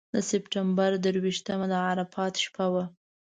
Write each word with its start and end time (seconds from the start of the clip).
د 0.13 0.15
سپټمبر 0.29 0.91
درویشتمه 1.03 1.65
د 1.71 1.73
عرفات 1.87 2.33
شپه 2.43 2.65
وه. 2.73 2.83